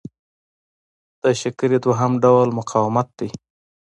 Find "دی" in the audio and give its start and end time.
3.19-3.29